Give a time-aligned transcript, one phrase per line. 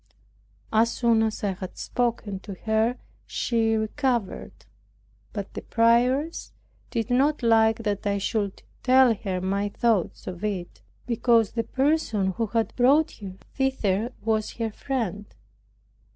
[0.73, 4.65] As soon as I had spoken to her she recovered.
[5.31, 6.53] But the prioress
[6.89, 12.31] did not like that I should tell her my thoughts of it, because the person
[12.31, 15.25] who had brought her thither was her friend.